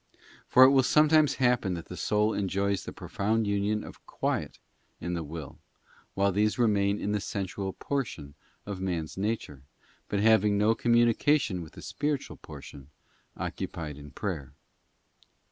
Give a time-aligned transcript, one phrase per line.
[0.47, 4.57] For it will sometimes happen that the soul enjoys the profound union of quiet
[4.99, 5.59] in the will,
[6.15, 8.33] while these remain in the sensual portion
[8.65, 9.61] of man's nature,
[10.09, 12.89] but having no com munication with the spiritual portion
[13.37, 14.53] occupied in prayer.